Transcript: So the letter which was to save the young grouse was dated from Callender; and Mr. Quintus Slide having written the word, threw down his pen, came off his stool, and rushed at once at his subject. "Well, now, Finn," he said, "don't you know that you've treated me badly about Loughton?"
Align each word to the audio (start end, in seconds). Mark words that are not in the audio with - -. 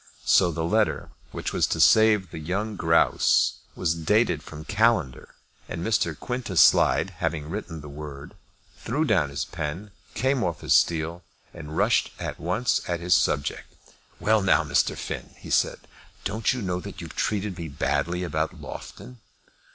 So 0.25 0.49
the 0.49 0.63
letter 0.65 1.11
which 1.31 1.53
was 1.53 1.67
to 1.67 1.79
save 1.79 2.31
the 2.31 2.39
young 2.39 2.75
grouse 2.75 3.59
was 3.75 3.93
dated 3.93 4.41
from 4.41 4.65
Callender; 4.65 5.35
and 5.69 5.85
Mr. 5.85 6.19
Quintus 6.19 6.59
Slide 6.59 7.11
having 7.11 7.47
written 7.51 7.81
the 7.81 7.87
word, 7.87 8.33
threw 8.77 9.05
down 9.05 9.29
his 9.29 9.45
pen, 9.45 9.91
came 10.15 10.43
off 10.43 10.61
his 10.61 10.73
stool, 10.73 11.21
and 11.53 11.77
rushed 11.77 12.13
at 12.19 12.39
once 12.39 12.81
at 12.89 12.99
his 12.99 13.13
subject. 13.15 13.75
"Well, 14.19 14.41
now, 14.41 14.63
Finn," 14.63 15.35
he 15.37 15.51
said, 15.51 15.81
"don't 16.23 16.51
you 16.51 16.63
know 16.63 16.79
that 16.79 16.99
you've 16.99 17.15
treated 17.15 17.55
me 17.59 17.67
badly 17.67 18.23
about 18.23 18.59
Loughton?" 18.59 19.19